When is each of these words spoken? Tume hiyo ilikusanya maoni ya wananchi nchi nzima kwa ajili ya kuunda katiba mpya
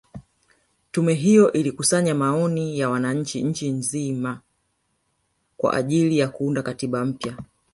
Tume 0.91 1.13
hiyo 1.13 1.51
ilikusanya 1.53 2.15
maoni 2.15 2.79
ya 2.79 2.89
wananchi 2.89 3.43
nchi 3.43 3.69
nzima 3.71 4.41
kwa 5.57 5.73
ajili 5.73 6.17
ya 6.17 6.27
kuunda 6.27 6.61
katiba 6.63 7.05
mpya 7.05 7.37